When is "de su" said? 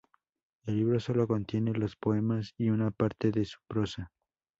3.29-3.59